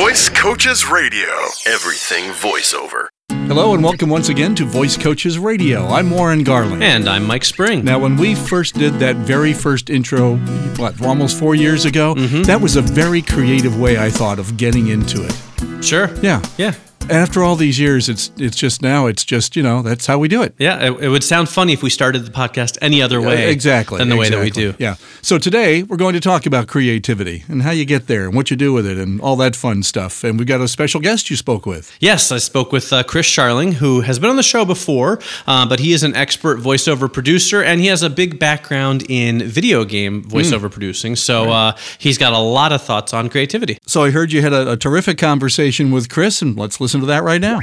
Voice 0.00 0.30
Coaches 0.30 0.88
Radio. 0.88 1.28
Everything 1.66 2.30
voiceover. 2.30 3.08
Hello 3.48 3.74
and 3.74 3.84
welcome 3.84 4.08
once 4.08 4.30
again 4.30 4.54
to 4.54 4.64
Voice 4.64 4.96
Coaches 4.96 5.38
Radio. 5.38 5.86
I'm 5.88 6.10
Warren 6.10 6.42
Garland. 6.42 6.82
And 6.82 7.06
I'm 7.06 7.26
Mike 7.26 7.44
Spring. 7.44 7.84
Now, 7.84 7.98
when 7.98 8.16
we 8.16 8.34
first 8.34 8.76
did 8.76 8.94
that 8.94 9.16
very 9.16 9.52
first 9.52 9.90
intro, 9.90 10.36
what, 10.78 11.02
almost 11.02 11.38
four 11.38 11.54
years 11.54 11.84
ago, 11.84 12.14
mm-hmm. 12.14 12.44
that 12.44 12.62
was 12.62 12.76
a 12.76 12.80
very 12.80 13.20
creative 13.20 13.78
way, 13.78 13.98
I 13.98 14.08
thought, 14.08 14.38
of 14.38 14.56
getting 14.56 14.88
into 14.88 15.22
it. 15.22 15.84
Sure. 15.84 16.08
Yeah. 16.22 16.42
Yeah. 16.56 16.72
After 17.10 17.42
all 17.42 17.56
these 17.56 17.78
years, 17.78 18.08
it's 18.08 18.30
it's 18.38 18.56
just 18.56 18.82
now, 18.82 19.06
it's 19.06 19.24
just, 19.24 19.56
you 19.56 19.62
know, 19.62 19.82
that's 19.82 20.06
how 20.06 20.18
we 20.18 20.28
do 20.28 20.42
it. 20.42 20.54
Yeah. 20.58 20.78
It, 20.78 21.04
it 21.04 21.08
would 21.08 21.24
sound 21.24 21.48
funny 21.48 21.72
if 21.72 21.82
we 21.82 21.90
started 21.90 22.24
the 22.24 22.30
podcast 22.30 22.78
any 22.80 23.02
other 23.02 23.20
way 23.20 23.50
exactly. 23.50 23.98
than 23.98 24.08
the 24.08 24.16
way 24.16 24.30
that 24.30 24.40
we 24.40 24.50
do. 24.50 24.74
Yeah. 24.78 24.94
So 25.20 25.36
today 25.36 25.82
we're 25.82 25.96
going 25.96 26.14
to 26.14 26.20
talk 26.20 26.46
about 26.46 26.68
creativity 26.68 27.44
and 27.48 27.62
how 27.62 27.72
you 27.72 27.84
get 27.84 28.06
there 28.06 28.26
and 28.26 28.34
what 28.34 28.50
you 28.50 28.56
do 28.56 28.72
with 28.72 28.86
it 28.86 28.96
and 28.96 29.20
all 29.20 29.36
that 29.36 29.56
fun 29.56 29.82
stuff. 29.82 30.24
And 30.24 30.38
we've 30.38 30.46
got 30.46 30.60
a 30.60 30.68
special 30.68 31.00
guest 31.00 31.30
you 31.30 31.36
spoke 31.36 31.66
with. 31.66 31.96
Yes, 32.00 32.30
I 32.30 32.38
spoke 32.38 32.70
with 32.70 32.92
uh, 32.92 33.02
Chris 33.02 33.26
Scharling, 33.26 33.74
who 33.74 34.02
has 34.02 34.18
been 34.18 34.30
on 34.30 34.36
the 34.36 34.42
show 34.42 34.64
before, 34.64 35.18
uh, 35.46 35.66
but 35.66 35.80
he 35.80 35.92
is 35.92 36.02
an 36.02 36.14
expert 36.14 36.58
voiceover 36.58 37.12
producer 37.12 37.62
and 37.62 37.80
he 37.80 37.88
has 37.88 38.02
a 38.02 38.10
big 38.10 38.38
background 38.38 39.04
in 39.08 39.42
video 39.42 39.84
game 39.84 40.22
voiceover 40.22 40.70
producing. 40.70 41.16
So 41.16 41.50
uh, 41.50 41.76
he's 41.98 42.18
got 42.18 42.32
a 42.32 42.38
lot 42.38 42.72
of 42.72 42.82
thoughts 42.82 43.12
on 43.12 43.28
creativity. 43.28 43.78
So 43.86 44.04
I 44.04 44.10
heard 44.10 44.32
you 44.32 44.42
had 44.42 44.52
a, 44.52 44.72
a 44.72 44.76
terrific 44.76 45.18
conversation 45.18 45.90
with 45.90 46.08
Chris, 46.08 46.40
and 46.42 46.56
let's 46.56 46.80
listen 46.80 46.99
to 47.00 47.06
that 47.06 47.22
right 47.22 47.40
now. 47.40 47.58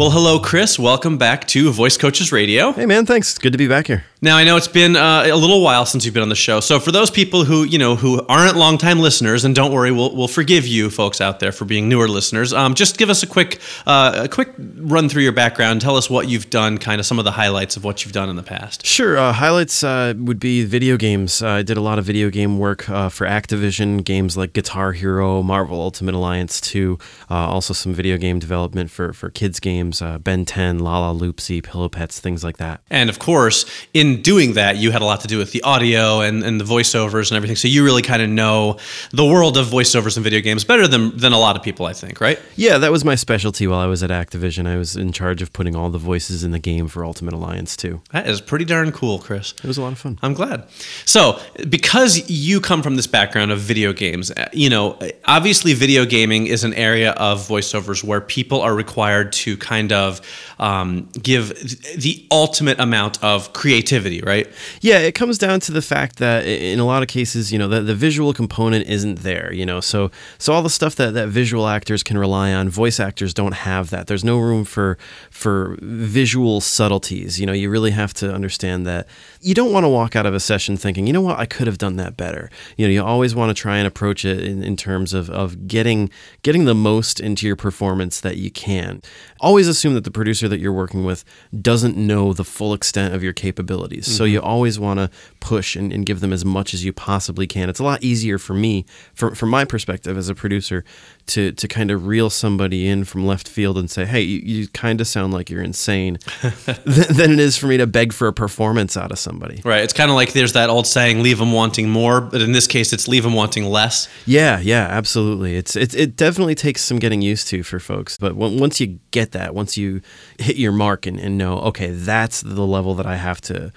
Well, 0.00 0.10
hello, 0.10 0.38
Chris. 0.38 0.78
Welcome 0.78 1.18
back 1.18 1.46
to 1.48 1.70
Voice 1.72 1.98
Coaches 1.98 2.32
Radio. 2.32 2.72
Hey 2.72 2.86
man, 2.86 3.04
thanks. 3.04 3.36
Good 3.36 3.52
to 3.52 3.58
be 3.58 3.68
back 3.68 3.86
here. 3.86 4.02
Now 4.22 4.36
I 4.36 4.44
know 4.44 4.58
it's 4.58 4.68
been 4.68 4.96
uh, 4.96 5.22
a 5.24 5.34
little 5.34 5.62
while 5.62 5.86
since 5.86 6.04
you've 6.04 6.12
been 6.12 6.22
on 6.22 6.28
the 6.28 6.34
show, 6.34 6.60
so 6.60 6.78
for 6.78 6.92
those 6.92 7.10
people 7.10 7.44
who 7.44 7.64
you 7.64 7.78
know 7.78 7.96
who 7.96 8.20
aren't 8.26 8.54
longtime 8.54 8.98
listeners, 8.98 9.46
and 9.46 9.54
don't 9.54 9.72
worry, 9.72 9.90
we'll, 9.90 10.14
we'll 10.14 10.28
forgive 10.28 10.66
you 10.66 10.90
folks 10.90 11.22
out 11.22 11.40
there 11.40 11.52
for 11.52 11.64
being 11.64 11.88
newer 11.88 12.06
listeners. 12.06 12.52
Um, 12.52 12.74
just 12.74 12.98
give 12.98 13.08
us 13.08 13.22
a 13.22 13.26
quick 13.26 13.60
uh, 13.86 14.22
a 14.24 14.28
quick 14.28 14.50
run 14.58 15.08
through 15.08 15.22
your 15.22 15.32
background. 15.32 15.80
Tell 15.80 15.96
us 15.96 16.10
what 16.10 16.28
you've 16.28 16.50
done, 16.50 16.76
kind 16.76 17.00
of 17.00 17.06
some 17.06 17.18
of 17.18 17.24
the 17.24 17.30
highlights 17.30 17.78
of 17.78 17.84
what 17.84 18.04
you've 18.04 18.12
done 18.12 18.28
in 18.28 18.36
the 18.36 18.42
past. 18.42 18.84
Sure. 18.84 19.16
Uh, 19.16 19.32
highlights 19.32 19.82
uh, 19.82 20.12
would 20.18 20.38
be 20.38 20.64
video 20.66 20.98
games. 20.98 21.42
Uh, 21.42 21.48
I 21.48 21.62
did 21.62 21.78
a 21.78 21.80
lot 21.82 21.98
of 21.98 22.04
video 22.04 22.28
game 22.28 22.58
work 22.58 22.90
uh, 22.90 23.08
for 23.08 23.26
Activision, 23.26 24.04
games 24.04 24.36
like 24.36 24.52
Guitar 24.52 24.92
Hero, 24.92 25.42
Marvel 25.42 25.80
Ultimate 25.80 26.14
Alliance 26.14 26.60
2, 26.60 26.98
uh, 27.30 27.34
also 27.34 27.72
some 27.72 27.94
video 27.94 28.18
game 28.18 28.38
development 28.38 28.90
for, 28.90 29.14
for 29.14 29.30
kids 29.30 29.60
games, 29.60 29.89
uh, 30.00 30.18
Ben 30.18 30.44
10, 30.44 30.80
Lalaloopsy, 30.80 31.62
Pillow 31.62 31.88
Pets, 31.88 32.20
things 32.20 32.44
like 32.44 32.58
that. 32.58 32.82
And 32.90 33.10
of 33.10 33.18
course, 33.18 33.66
in 33.94 34.22
doing 34.22 34.54
that, 34.54 34.76
you 34.76 34.90
had 34.90 35.02
a 35.02 35.04
lot 35.04 35.20
to 35.22 35.28
do 35.28 35.38
with 35.38 35.52
the 35.52 35.62
audio 35.62 36.20
and, 36.20 36.42
and 36.42 36.60
the 36.60 36.64
voiceovers 36.64 37.30
and 37.30 37.36
everything. 37.36 37.56
So 37.56 37.68
you 37.68 37.84
really 37.84 38.02
kind 38.02 38.22
of 38.22 38.28
know 38.28 38.78
the 39.10 39.24
world 39.24 39.56
of 39.56 39.66
voiceovers 39.66 40.16
and 40.16 40.24
video 40.24 40.40
games 40.40 40.64
better 40.64 40.86
than 40.86 41.16
than 41.16 41.32
a 41.32 41.38
lot 41.38 41.56
of 41.56 41.62
people, 41.62 41.86
I 41.86 41.92
think, 41.92 42.20
right? 42.20 42.38
Yeah, 42.56 42.78
that 42.78 42.92
was 42.92 43.04
my 43.04 43.14
specialty 43.14 43.66
while 43.66 43.80
I 43.80 43.86
was 43.86 44.02
at 44.02 44.10
Activision. 44.10 44.66
I 44.66 44.76
was 44.76 44.96
in 44.96 45.12
charge 45.12 45.42
of 45.42 45.52
putting 45.52 45.74
all 45.74 45.90
the 45.90 45.98
voices 45.98 46.44
in 46.44 46.50
the 46.50 46.58
game 46.58 46.88
for 46.88 47.04
Ultimate 47.04 47.34
Alliance 47.34 47.76
2. 47.76 48.00
That 48.12 48.26
is 48.28 48.40
pretty 48.40 48.64
darn 48.64 48.92
cool, 48.92 49.18
Chris. 49.18 49.52
It 49.52 49.64
was 49.64 49.78
a 49.78 49.82
lot 49.82 49.92
of 49.92 49.98
fun. 49.98 50.18
I'm 50.22 50.34
glad. 50.34 50.68
So, 51.04 51.40
because 51.68 52.28
you 52.28 52.60
come 52.60 52.82
from 52.82 52.96
this 52.96 53.06
background 53.06 53.52
of 53.52 53.60
video 53.60 53.92
games, 53.92 54.30
uh, 54.30 54.48
you 54.52 54.68
know, 54.68 54.98
obviously 55.24 55.74
video 55.74 56.04
gaming 56.04 56.46
is 56.46 56.64
an 56.64 56.74
area 56.74 57.12
of 57.12 57.46
voiceovers 57.46 58.04
where 58.04 58.20
people 58.20 58.60
are 58.60 58.74
required 58.74 59.32
to 59.32 59.56
kind 59.56 59.79
of 59.92 60.20
um, 60.58 61.08
give 61.22 61.48
the 61.96 62.26
ultimate 62.30 62.78
amount 62.78 63.22
of 63.24 63.52
creativity, 63.52 64.20
right? 64.20 64.46
Yeah, 64.80 64.98
it 64.98 65.14
comes 65.14 65.38
down 65.38 65.60
to 65.60 65.72
the 65.72 65.82
fact 65.82 66.16
that 66.16 66.46
in 66.46 66.78
a 66.78 66.84
lot 66.84 67.02
of 67.02 67.08
cases, 67.08 67.52
you 67.52 67.58
know, 67.58 67.68
the, 67.68 67.80
the 67.80 67.94
visual 67.94 68.32
component 68.32 68.86
isn't 68.86 69.20
there, 69.20 69.52
you 69.52 69.64
know. 69.64 69.80
So 69.80 70.10
so 70.38 70.52
all 70.52 70.62
the 70.62 70.70
stuff 70.70 70.96
that, 70.96 71.14
that 71.14 71.28
visual 71.28 71.66
actors 71.66 72.02
can 72.02 72.18
rely 72.18 72.52
on, 72.52 72.68
voice 72.68 73.00
actors 73.00 73.32
don't 73.32 73.54
have 73.54 73.90
that. 73.90 74.06
There's 74.06 74.24
no 74.24 74.38
room 74.38 74.64
for 74.64 74.98
for 75.30 75.76
visual 75.80 76.60
subtleties. 76.60 77.40
You 77.40 77.46
know, 77.46 77.52
you 77.52 77.70
really 77.70 77.90
have 77.92 78.12
to 78.14 78.32
understand 78.32 78.86
that 78.86 79.06
you 79.40 79.54
don't 79.54 79.72
want 79.72 79.84
to 79.84 79.88
walk 79.88 80.14
out 80.16 80.26
of 80.26 80.34
a 80.34 80.40
session 80.40 80.76
thinking, 80.76 81.06
you 81.06 81.12
know 81.12 81.20
what, 81.20 81.38
I 81.38 81.46
could 81.46 81.66
have 81.66 81.78
done 81.78 81.96
that 81.96 82.16
better. 82.16 82.50
You 82.76 82.86
know, 82.86 82.92
you 82.92 83.02
always 83.02 83.34
want 83.34 83.50
to 83.50 83.60
try 83.60 83.78
and 83.78 83.86
approach 83.86 84.24
it 84.24 84.44
in, 84.44 84.62
in 84.62 84.76
terms 84.76 85.14
of, 85.14 85.30
of 85.30 85.66
getting 85.66 86.10
getting 86.42 86.64
the 86.64 86.74
most 86.74 87.20
into 87.20 87.46
your 87.46 87.56
performance 87.56 88.20
that 88.20 88.36
you 88.36 88.50
can. 88.50 89.02
Always 89.40 89.59
assume 89.68 89.94
that 89.94 90.04
the 90.04 90.10
producer 90.10 90.48
that 90.48 90.60
you're 90.60 90.72
working 90.72 91.04
with 91.04 91.24
doesn't 91.60 91.96
know 91.96 92.32
the 92.32 92.44
full 92.44 92.74
extent 92.74 93.14
of 93.14 93.22
your 93.22 93.32
capabilities. 93.32 94.06
So 94.06 94.24
mm-hmm. 94.24 94.34
you 94.34 94.40
always 94.40 94.78
want 94.78 95.00
to 95.00 95.10
push 95.40 95.76
and, 95.76 95.92
and 95.92 96.04
give 96.06 96.20
them 96.20 96.32
as 96.32 96.44
much 96.44 96.74
as 96.74 96.84
you 96.84 96.92
possibly 96.92 97.46
can. 97.46 97.68
It's 97.68 97.80
a 97.80 97.84
lot 97.84 98.02
easier 98.02 98.38
for 98.38 98.54
me, 98.54 98.84
from, 99.14 99.34
from 99.34 99.48
my 99.48 99.64
perspective 99.64 100.16
as 100.16 100.28
a 100.28 100.34
producer, 100.34 100.84
to, 101.26 101.52
to 101.52 101.68
kind 101.68 101.90
of 101.90 102.06
reel 102.06 102.30
somebody 102.30 102.88
in 102.88 103.04
from 103.04 103.26
left 103.26 103.48
field 103.48 103.78
and 103.78 103.90
say, 103.90 104.04
hey, 104.04 104.20
you, 104.20 104.38
you 104.40 104.68
kind 104.68 105.00
of 105.00 105.06
sound 105.06 105.32
like 105.32 105.50
you're 105.50 105.62
insane, 105.62 106.16
th- 106.40 107.08
than 107.08 107.32
it 107.32 107.38
is 107.38 107.56
for 107.56 107.66
me 107.66 107.76
to 107.76 107.86
beg 107.86 108.12
for 108.12 108.28
a 108.28 108.32
performance 108.32 108.96
out 108.96 109.12
of 109.12 109.18
somebody. 109.18 109.60
Right. 109.64 109.82
It's 109.82 109.92
kind 109.92 110.10
of 110.10 110.16
like 110.16 110.32
there's 110.32 110.54
that 110.54 110.70
old 110.70 110.86
saying, 110.86 111.22
leave 111.22 111.38
them 111.38 111.52
wanting 111.52 111.88
more, 111.88 112.20
but 112.20 112.40
in 112.40 112.52
this 112.52 112.66
case, 112.66 112.92
it's 112.92 113.08
leave 113.08 113.22
them 113.22 113.34
wanting 113.34 113.64
less. 113.64 114.08
Yeah, 114.26 114.60
yeah, 114.60 114.86
absolutely. 114.90 115.56
It's 115.56 115.76
it, 115.76 115.94
it 115.94 116.16
definitely 116.16 116.54
takes 116.54 116.82
some 116.82 116.98
getting 116.98 117.22
used 117.22 117.48
to 117.48 117.62
for 117.62 117.78
folks. 117.78 118.16
But 118.18 118.34
once 118.34 118.80
you 118.80 118.98
get 119.10 119.32
that, 119.32 119.49
once 119.54 119.76
you 119.76 120.00
hit 120.38 120.56
your 120.56 120.72
mark 120.72 121.06
and, 121.06 121.18
and 121.18 121.38
know, 121.38 121.58
okay, 121.58 121.90
that's 121.90 122.40
the 122.42 122.66
level 122.66 122.94
that 122.94 123.06
I 123.06 123.16
have 123.16 123.40
to 123.42 123.72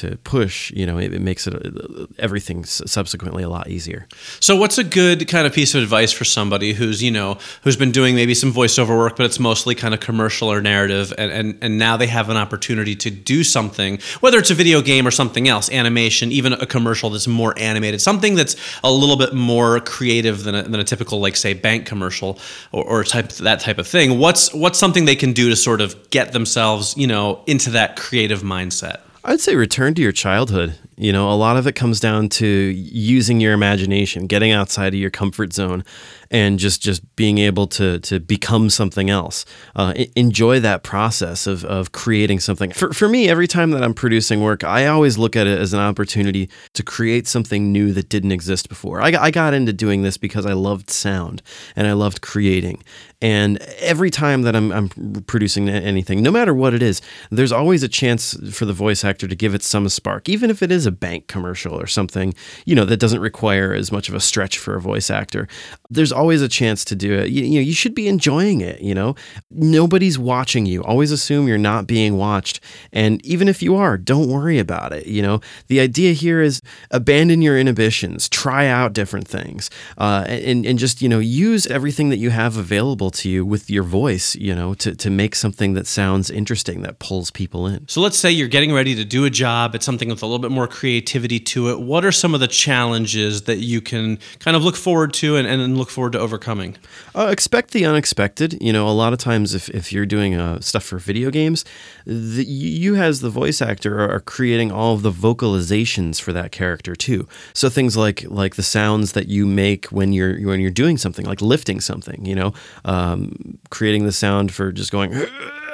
to 0.00 0.16
push, 0.18 0.70
you 0.70 0.86
know, 0.86 0.98
it, 0.98 1.12
it 1.12 1.20
makes 1.20 1.46
it 1.46 1.54
uh, 1.54 2.06
everything 2.18 2.64
subsequently 2.64 3.42
a 3.42 3.48
lot 3.48 3.68
easier. 3.68 4.06
So, 4.40 4.56
what's 4.56 4.78
a 4.78 4.84
good 4.84 5.26
kind 5.28 5.46
of 5.46 5.52
piece 5.52 5.74
of 5.74 5.82
advice 5.82 6.12
for 6.12 6.24
somebody 6.24 6.72
who's 6.72 7.02
you 7.02 7.10
know 7.10 7.38
who's 7.62 7.76
been 7.76 7.92
doing 7.92 8.14
maybe 8.14 8.34
some 8.34 8.52
voiceover 8.52 8.96
work, 8.96 9.16
but 9.16 9.26
it's 9.26 9.40
mostly 9.40 9.74
kind 9.74 9.94
of 9.94 10.00
commercial 10.00 10.50
or 10.50 10.60
narrative, 10.60 11.12
and 11.18 11.30
and, 11.32 11.58
and 11.60 11.78
now 11.78 11.96
they 11.96 12.06
have 12.06 12.30
an 12.30 12.36
opportunity 12.36 12.94
to 12.96 13.10
do 13.10 13.42
something, 13.42 13.98
whether 14.20 14.38
it's 14.38 14.50
a 14.50 14.54
video 14.54 14.80
game 14.80 15.06
or 15.06 15.10
something 15.10 15.48
else, 15.48 15.70
animation, 15.70 16.30
even 16.32 16.52
a 16.52 16.66
commercial 16.66 17.10
that's 17.10 17.28
more 17.28 17.54
animated, 17.58 18.00
something 18.00 18.34
that's 18.34 18.56
a 18.84 18.90
little 18.90 19.16
bit 19.16 19.34
more 19.34 19.80
creative 19.80 20.44
than 20.44 20.54
a, 20.54 20.62
than 20.62 20.80
a 20.80 20.84
typical 20.84 21.20
like 21.20 21.36
say 21.36 21.54
bank 21.54 21.86
commercial 21.86 22.38
or, 22.72 22.84
or 22.84 23.04
type 23.04 23.28
that 23.32 23.60
type 23.60 23.78
of 23.78 23.86
thing. 23.86 24.18
What's 24.18 24.54
what's 24.54 24.78
something 24.78 25.04
they 25.04 25.16
can 25.16 25.32
do 25.32 25.50
to 25.50 25.56
sort 25.56 25.80
of 25.80 26.10
get 26.10 26.32
themselves 26.32 26.96
you 26.96 27.06
know 27.06 27.42
into 27.46 27.70
that 27.70 27.96
creative 27.96 28.42
mindset? 28.42 29.00
I'd 29.28 29.40
say 29.40 29.56
return 29.56 29.92
to 29.92 30.00
your 30.00 30.10
childhood. 30.10 30.76
You 30.98 31.12
know, 31.12 31.32
a 31.32 31.34
lot 31.34 31.56
of 31.56 31.68
it 31.68 31.76
comes 31.76 32.00
down 32.00 32.28
to 32.30 32.46
using 32.46 33.40
your 33.40 33.52
imagination, 33.52 34.26
getting 34.26 34.50
outside 34.50 34.94
of 34.94 35.00
your 35.00 35.10
comfort 35.10 35.52
zone, 35.52 35.84
and 36.30 36.58
just 36.58 36.82
just 36.82 37.14
being 37.14 37.38
able 37.38 37.68
to 37.68 38.00
to 38.00 38.18
become 38.18 38.68
something 38.68 39.08
else. 39.08 39.44
Uh, 39.76 39.94
enjoy 40.16 40.58
that 40.58 40.82
process 40.82 41.46
of 41.46 41.64
of 41.64 41.92
creating 41.92 42.40
something. 42.40 42.72
For 42.72 42.92
for 42.92 43.08
me, 43.08 43.28
every 43.28 43.46
time 43.46 43.70
that 43.70 43.84
I'm 43.84 43.94
producing 43.94 44.42
work, 44.42 44.64
I 44.64 44.86
always 44.86 45.16
look 45.16 45.36
at 45.36 45.46
it 45.46 45.58
as 45.58 45.72
an 45.72 45.78
opportunity 45.78 46.50
to 46.74 46.82
create 46.82 47.28
something 47.28 47.70
new 47.70 47.92
that 47.92 48.08
didn't 48.08 48.32
exist 48.32 48.68
before. 48.68 49.00
I 49.00 49.12
got, 49.12 49.22
I 49.22 49.30
got 49.30 49.54
into 49.54 49.72
doing 49.72 50.02
this 50.02 50.16
because 50.16 50.46
I 50.46 50.52
loved 50.52 50.90
sound 50.90 51.42
and 51.76 51.86
I 51.86 51.92
loved 51.92 52.22
creating. 52.22 52.82
And 53.20 53.58
every 53.80 54.10
time 54.10 54.42
that 54.42 54.54
I'm, 54.54 54.70
I'm 54.70 54.88
producing 55.26 55.68
anything, 55.68 56.22
no 56.22 56.30
matter 56.30 56.54
what 56.54 56.72
it 56.72 56.82
is, 56.82 57.00
there's 57.30 57.50
always 57.50 57.82
a 57.82 57.88
chance 57.88 58.36
for 58.52 58.64
the 58.64 58.72
voice 58.72 59.04
actor 59.04 59.26
to 59.26 59.34
give 59.34 59.54
it 59.54 59.64
some 59.64 59.88
spark, 59.88 60.28
even 60.28 60.50
if 60.50 60.62
it 60.62 60.70
is 60.70 60.86
a 60.88 60.90
bank 60.90 61.28
commercial 61.28 61.80
or 61.80 61.86
something, 61.86 62.34
you 62.64 62.74
know, 62.74 62.84
that 62.84 62.96
doesn't 62.96 63.20
require 63.20 63.72
as 63.72 63.92
much 63.92 64.08
of 64.08 64.14
a 64.14 64.20
stretch 64.20 64.58
for 64.58 64.74
a 64.74 64.80
voice 64.80 65.10
actor. 65.10 65.46
There's 65.90 66.10
always 66.10 66.42
a 66.42 66.48
chance 66.48 66.84
to 66.86 66.96
do 66.96 67.14
it. 67.14 67.30
You, 67.30 67.44
you 67.44 67.54
know, 67.60 67.64
you 67.64 67.74
should 67.74 67.94
be 67.94 68.08
enjoying 68.08 68.60
it, 68.60 68.80
you 68.80 68.94
know. 68.94 69.14
Nobody's 69.50 70.18
watching 70.18 70.66
you. 70.66 70.82
Always 70.82 71.12
assume 71.12 71.46
you're 71.46 71.58
not 71.58 71.86
being 71.86 72.16
watched. 72.16 72.60
And 72.92 73.24
even 73.24 73.48
if 73.48 73.62
you 73.62 73.76
are, 73.76 73.96
don't 73.96 74.28
worry 74.28 74.58
about 74.58 74.92
it, 74.92 75.06
you 75.06 75.22
know. 75.22 75.40
The 75.68 75.80
idea 75.80 76.12
here 76.12 76.40
is 76.42 76.60
abandon 76.90 77.42
your 77.42 77.58
inhibitions, 77.58 78.28
try 78.28 78.66
out 78.66 78.92
different 78.92 79.28
things, 79.28 79.70
uh, 79.98 80.24
and, 80.26 80.66
and 80.66 80.78
just, 80.78 81.00
you 81.02 81.08
know, 81.08 81.18
use 81.18 81.66
everything 81.66 82.08
that 82.08 82.18
you 82.18 82.30
have 82.30 82.56
available 82.56 83.10
to 83.12 83.28
you 83.28 83.44
with 83.44 83.70
your 83.70 83.84
voice, 83.84 84.34
you 84.34 84.54
know, 84.54 84.74
to, 84.74 84.94
to 84.94 85.10
make 85.10 85.34
something 85.34 85.74
that 85.74 85.86
sounds 85.86 86.30
interesting, 86.30 86.82
that 86.82 86.98
pulls 86.98 87.30
people 87.30 87.66
in. 87.66 87.86
So 87.88 88.00
let's 88.00 88.18
say 88.18 88.30
you're 88.30 88.48
getting 88.48 88.72
ready 88.72 88.94
to 88.94 89.04
do 89.04 89.24
a 89.24 89.30
job, 89.30 89.74
it's 89.74 89.84
something 89.84 90.08
with 90.08 90.22
a 90.22 90.26
little 90.26 90.38
bit 90.38 90.50
more 90.50 90.66
creativity 90.78 91.40
to 91.40 91.70
it. 91.70 91.80
What 91.80 92.04
are 92.04 92.12
some 92.12 92.34
of 92.34 92.40
the 92.40 92.46
challenges 92.46 93.42
that 93.42 93.58
you 93.58 93.80
can 93.80 94.16
kind 94.38 94.56
of 94.56 94.62
look 94.62 94.76
forward 94.76 95.12
to 95.14 95.34
and, 95.34 95.44
and 95.48 95.76
look 95.76 95.90
forward 95.90 96.12
to 96.12 96.20
overcoming? 96.20 96.76
Uh, 97.16 97.26
expect 97.32 97.72
the 97.72 97.84
unexpected. 97.84 98.56
You 98.62 98.72
know, 98.72 98.88
a 98.88 98.94
lot 98.94 99.12
of 99.12 99.18
times 99.18 99.54
if, 99.54 99.68
if 99.70 99.92
you're 99.92 100.06
doing 100.06 100.36
uh, 100.36 100.60
stuff 100.60 100.84
for 100.84 100.98
video 100.98 101.32
games, 101.32 101.64
the, 102.06 102.44
you 102.44 102.94
as 102.94 103.22
the 103.22 103.28
voice 103.28 103.60
actor 103.60 103.98
are, 103.98 104.20
creating 104.20 104.70
all 104.70 104.94
of 104.94 105.02
the 105.02 105.10
vocalizations 105.10 106.20
for 106.20 106.32
that 106.32 106.52
character 106.52 106.94
too. 106.94 107.26
So 107.54 107.68
things 107.68 107.96
like 107.96 108.24
like 108.28 108.54
the 108.54 108.62
sounds 108.62 109.12
that 109.12 109.26
you 109.26 109.46
make 109.46 109.86
when 109.86 110.12
you're 110.12 110.38
when 110.46 110.60
you're 110.60 110.70
doing 110.70 110.96
something, 110.96 111.26
like 111.26 111.40
lifting 111.40 111.80
something. 111.80 112.24
You 112.24 112.36
know, 112.36 112.52
um, 112.84 113.58
creating 113.70 114.04
the 114.04 114.12
sound 114.12 114.52
for 114.54 114.70
just 114.70 114.92
going. 114.92 115.12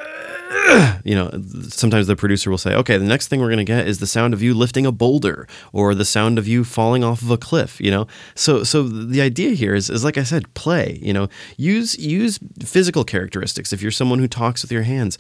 you 1.04 1.14
know, 1.14 1.30
sometimes 1.68 2.06
the 2.06 2.16
producer 2.16 2.50
will 2.50 2.58
say, 2.58 2.74
okay, 2.74 2.98
the 2.98 3.04
next 3.04 3.28
thing 3.28 3.40
we're 3.40 3.48
going 3.48 3.58
to 3.58 3.64
get 3.64 3.86
is 3.86 3.98
the 3.98 4.06
sound 4.06 4.34
of 4.34 4.42
you 4.42 4.54
lifting 4.54 4.84
a 4.84 4.92
boulder 4.92 5.46
or 5.72 5.94
the 5.94 6.04
sound 6.04 6.38
of 6.38 6.46
you 6.46 6.64
falling 6.64 7.02
off 7.02 7.22
of 7.22 7.30
a 7.30 7.36
cliff, 7.36 7.80
you 7.80 7.90
know? 7.90 8.06
So, 8.34 8.62
so 8.64 8.82
the 8.82 9.20
idea 9.20 9.50
here 9.50 9.74
is, 9.74 9.88
is 9.88 10.04
like 10.04 10.18
I 10.18 10.22
said, 10.22 10.52
play, 10.54 10.98
you 11.00 11.12
know, 11.12 11.28
use, 11.56 11.98
use 11.98 12.38
physical 12.62 13.04
characteristics. 13.04 13.72
If 13.72 13.80
you're 13.82 13.90
someone 13.90 14.18
who 14.18 14.28
talks 14.28 14.62
with 14.62 14.72
your 14.72 14.82
hands, 14.82 15.18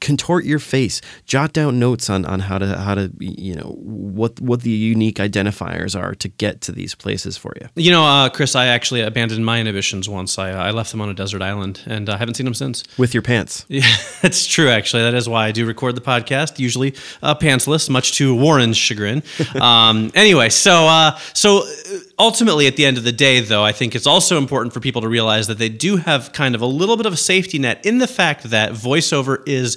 contort 0.00 0.44
your 0.44 0.58
face, 0.58 1.00
jot 1.24 1.52
down 1.52 1.78
notes 1.78 2.08
on, 2.08 2.24
on 2.24 2.40
how 2.40 2.58
to, 2.58 2.78
how 2.78 2.94
to, 2.94 3.10
you 3.18 3.54
know, 3.54 3.76
what, 3.78 4.40
what 4.40 4.62
the 4.62 4.70
unique 4.70 5.16
identifiers 5.16 5.98
are 5.98 6.14
to 6.16 6.28
get 6.28 6.60
to 6.62 6.72
these 6.72 6.94
places 6.94 7.36
for 7.36 7.52
you. 7.60 7.68
You 7.74 7.90
know, 7.90 8.04
uh, 8.04 8.28
Chris, 8.28 8.54
I 8.54 8.66
actually 8.66 9.00
abandoned 9.00 9.44
my 9.44 9.60
inhibitions 9.60 10.08
once. 10.08 10.38
I, 10.38 10.50
uh, 10.50 10.64
I 10.64 10.70
left 10.70 10.90
them 10.90 11.00
on 11.00 11.08
a 11.08 11.14
desert 11.14 11.42
island 11.42 11.80
and 11.86 12.08
I 12.08 12.16
haven't 12.16 12.34
seen 12.34 12.44
them 12.44 12.54
since. 12.54 12.84
With 12.98 13.14
your 13.14 13.22
pants. 13.22 13.66
Yeah, 13.74 13.82
it's 14.44 14.52
true. 14.52 14.68
Actually, 14.68 15.04
that 15.04 15.14
is 15.14 15.26
why 15.26 15.46
I 15.46 15.52
do 15.52 15.64
record 15.64 15.94
the 15.94 16.02
podcast, 16.02 16.58
usually 16.58 16.94
uh, 17.22 17.34
pantsless, 17.34 17.88
much 17.88 18.12
to 18.18 18.34
Warren's 18.34 18.76
chagrin. 18.76 19.22
Um, 19.54 20.10
anyway, 20.14 20.48
so 20.48 20.86
uh, 20.86 21.16
so 21.32 21.62
ultimately, 22.18 22.66
at 22.66 22.76
the 22.76 22.84
end 22.84 22.96
of 22.96 23.04
the 23.04 23.12
day, 23.12 23.40
though, 23.40 23.62
I 23.62 23.72
think 23.72 23.94
it's 23.94 24.06
also 24.06 24.38
important 24.38 24.72
for 24.72 24.80
people 24.80 25.02
to 25.02 25.08
realize 25.08 25.46
that 25.48 25.58
they 25.58 25.68
do 25.68 25.96
have 25.96 26.32
kind 26.32 26.54
of 26.54 26.60
a 26.60 26.66
little 26.66 26.96
bit 26.96 27.06
of 27.06 27.12
a 27.12 27.16
safety 27.16 27.58
net 27.58 27.84
in 27.84 27.98
the 27.98 28.06
fact 28.06 28.44
that 28.44 28.72
voiceover 28.72 29.46
is 29.46 29.76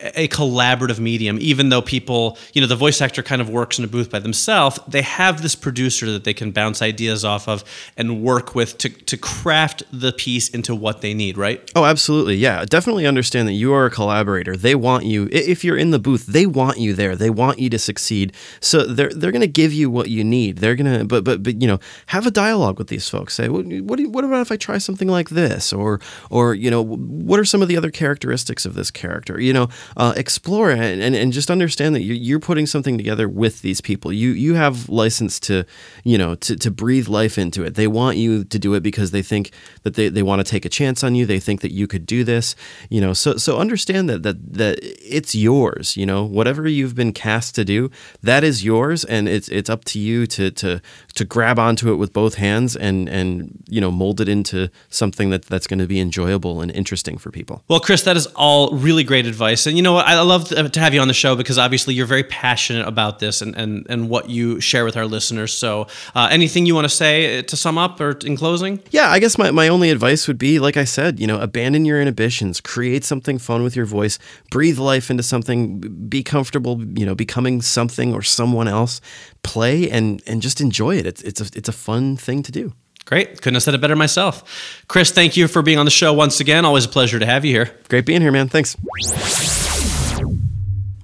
a 0.00 0.28
collaborative 0.28 0.98
medium. 0.98 1.38
Even 1.40 1.70
though 1.70 1.82
people, 1.82 2.36
you 2.52 2.60
know, 2.60 2.66
the 2.66 2.76
voice 2.76 3.00
actor 3.00 3.22
kind 3.22 3.40
of 3.40 3.48
works 3.48 3.78
in 3.78 3.84
a 3.84 3.88
booth 3.88 4.10
by 4.10 4.18
themselves, 4.18 4.78
they 4.86 5.02
have 5.02 5.42
this 5.42 5.54
producer 5.54 6.10
that 6.12 6.24
they 6.24 6.34
can 6.34 6.50
bounce 6.50 6.82
ideas 6.82 7.24
off 7.24 7.48
of 7.48 7.64
and 7.96 8.22
work 8.22 8.54
with 8.54 8.76
to 8.78 8.88
to 8.88 9.16
craft 9.16 9.82
the 9.92 10.12
piece 10.12 10.48
into 10.50 10.74
what 10.74 11.00
they 11.00 11.14
need. 11.14 11.38
Right? 11.38 11.70
Oh, 11.74 11.84
absolutely. 11.84 12.36
Yeah. 12.36 12.64
Definitely 12.64 13.06
understand 13.06 13.48
that 13.48 13.52
you 13.52 13.72
are 13.72 13.86
a 13.86 13.90
collaborator. 13.90 14.56
They 14.56 14.74
want 14.74 15.04
you 15.04 15.28
if 15.32 15.64
you're 15.64 15.76
in 15.76 15.90
the 15.90 15.98
booth, 15.98 16.26
they 16.26 16.46
want 16.46 16.78
you 16.78 16.92
there. 16.92 17.16
They 17.16 17.30
want 17.30 17.58
you 17.58 17.70
to 17.70 17.78
succeed. 17.78 18.32
So 18.60 18.84
they're 18.84 19.10
they're 19.10 19.32
going 19.32 19.40
to 19.40 19.46
give 19.46 19.72
you 19.72 19.90
what 19.90 20.10
you 20.10 20.22
need. 20.22 20.58
They're 20.58 20.76
going 20.76 20.98
to 20.98 21.04
but 21.04 21.24
but 21.24 21.42
but 21.42 21.60
you 21.60 21.66
know, 21.66 21.77
have 22.06 22.26
a 22.26 22.30
dialogue 22.30 22.78
with 22.78 22.88
these 22.88 23.08
folks. 23.08 23.34
Say, 23.34 23.48
what 23.48 23.66
what, 23.66 24.00
what 24.06 24.24
about 24.24 24.40
if 24.40 24.52
I 24.52 24.56
try 24.56 24.78
something 24.78 25.08
like 25.08 25.30
this 25.30 25.72
or 25.72 26.00
or 26.30 26.54
you 26.54 26.70
know, 26.70 26.82
what 26.82 27.38
are 27.40 27.44
some 27.44 27.62
of 27.62 27.68
the 27.68 27.76
other 27.76 27.90
characteristics 27.90 28.64
of 28.64 28.74
this 28.74 28.90
character? 28.90 29.40
You 29.40 29.52
know, 29.52 29.68
uh, 29.96 30.12
explore 30.16 30.70
and, 30.70 31.02
and 31.02 31.14
and 31.14 31.32
just 31.32 31.50
understand 31.50 31.94
that 31.94 32.02
you're, 32.02 32.16
you're 32.16 32.40
putting 32.40 32.66
something 32.66 32.96
together 32.96 33.28
with 33.28 33.62
these 33.62 33.80
people. 33.80 34.12
You 34.12 34.30
you 34.30 34.54
have 34.54 34.88
license 34.88 35.40
to, 35.40 35.64
you 36.04 36.18
know, 36.18 36.34
to 36.36 36.56
to 36.56 36.70
breathe 36.70 37.08
life 37.08 37.38
into 37.38 37.64
it. 37.64 37.74
They 37.74 37.86
want 37.86 38.16
you 38.16 38.44
to 38.44 38.58
do 38.58 38.74
it 38.74 38.82
because 38.82 39.10
they 39.10 39.22
think 39.22 39.52
that 39.82 39.94
they, 39.94 40.08
they 40.08 40.22
want 40.22 40.40
to 40.44 40.50
take 40.50 40.64
a 40.64 40.68
chance 40.68 41.02
on 41.04 41.14
you. 41.14 41.26
They 41.26 41.40
think 41.40 41.60
that 41.60 41.72
you 41.72 41.86
could 41.86 42.06
do 42.06 42.24
this, 42.24 42.56
you 42.88 43.00
know. 43.00 43.12
So 43.12 43.36
so 43.36 43.58
understand 43.58 44.08
that 44.08 44.22
that 44.22 44.52
that 44.54 44.78
it's 44.82 45.34
yours. 45.34 45.96
You 45.96 46.06
know, 46.06 46.24
whatever 46.24 46.66
you've 46.68 46.94
been 46.94 47.12
cast 47.12 47.54
to 47.56 47.64
do, 47.64 47.90
that 48.22 48.44
is 48.44 48.64
yours, 48.64 49.04
and 49.04 49.28
it's 49.28 49.48
it's 49.48 49.70
up 49.70 49.84
to 49.86 49.98
you 49.98 50.26
to 50.26 50.50
to 50.52 50.80
to 51.14 51.24
grab 51.24 51.58
onto 51.68 51.92
it 51.92 51.96
with 51.96 52.12
both 52.12 52.34
hands 52.34 52.74
and 52.74 53.08
and 53.08 53.62
you 53.68 53.80
know 53.80 53.90
mold 53.90 54.20
it 54.20 54.28
into 54.28 54.70
something 54.88 55.30
that 55.30 55.44
that's 55.44 55.66
going 55.66 55.78
to 55.78 55.86
be 55.86 56.00
enjoyable 56.00 56.60
and 56.60 56.70
interesting 56.72 57.18
for 57.18 57.30
people. 57.30 57.62
Well, 57.68 57.80
Chris, 57.80 58.02
that 58.02 58.16
is 58.16 58.26
all 58.34 58.74
really 58.76 59.04
great 59.04 59.26
advice. 59.26 59.66
And 59.66 59.76
you 59.76 59.82
know 59.82 59.92
what? 59.92 60.06
I 60.06 60.20
love 60.20 60.48
to 60.48 60.80
have 60.80 60.94
you 60.94 61.00
on 61.00 61.08
the 61.08 61.14
show 61.14 61.36
because 61.36 61.58
obviously 61.58 61.94
you're 61.94 62.06
very 62.06 62.24
passionate 62.24 62.86
about 62.86 63.18
this 63.18 63.42
and, 63.42 63.54
and, 63.56 63.86
and 63.88 64.08
what 64.08 64.30
you 64.30 64.60
share 64.60 64.84
with 64.84 64.96
our 64.96 65.06
listeners. 65.06 65.52
So, 65.52 65.86
uh, 66.14 66.28
anything 66.30 66.66
you 66.66 66.74
want 66.74 66.86
to 66.86 66.94
say 66.94 67.42
to 67.42 67.56
sum 67.56 67.78
up 67.78 68.00
or 68.00 68.16
in 68.24 68.36
closing? 68.36 68.80
Yeah, 68.90 69.10
I 69.10 69.18
guess 69.18 69.36
my, 69.36 69.50
my 69.50 69.68
only 69.68 69.90
advice 69.90 70.26
would 70.26 70.38
be, 70.38 70.58
like 70.58 70.76
I 70.76 70.84
said, 70.84 71.20
you 71.20 71.26
know, 71.26 71.38
abandon 71.40 71.84
your 71.84 72.00
inhibitions, 72.00 72.60
create 72.60 73.04
something 73.04 73.38
fun 73.38 73.62
with 73.62 73.76
your 73.76 73.86
voice, 73.86 74.18
breathe 74.50 74.78
life 74.78 75.10
into 75.10 75.22
something, 75.22 75.80
be 76.08 76.22
comfortable, 76.22 76.82
you 76.98 77.04
know, 77.04 77.14
becoming 77.14 77.60
something 77.60 78.14
or 78.14 78.22
someone 78.22 78.68
else, 78.68 79.00
play 79.42 79.90
and 79.90 80.22
and 80.26 80.42
just 80.42 80.60
enjoy 80.60 80.96
it. 80.96 81.06
It's 81.06 81.22
it's 81.22 81.40
a 81.40 81.57
it's 81.58 81.68
a 81.68 81.72
fun 81.72 82.16
thing 82.16 82.42
to 82.44 82.52
do. 82.52 82.72
Great. 83.04 83.40
Couldn't 83.40 83.54
have 83.54 83.62
said 83.62 83.74
it 83.74 83.80
better 83.80 83.96
myself. 83.96 84.82
Chris, 84.86 85.10
thank 85.10 85.36
you 85.36 85.48
for 85.48 85.62
being 85.62 85.78
on 85.78 85.86
the 85.86 85.90
show 85.90 86.12
once 86.12 86.40
again. 86.40 86.64
Always 86.64 86.84
a 86.84 86.88
pleasure 86.88 87.18
to 87.18 87.26
have 87.26 87.44
you 87.44 87.52
here. 87.52 87.74
Great 87.88 88.06
being 88.06 88.20
here, 88.20 88.32
man. 88.32 88.48
Thanks. 88.48 88.76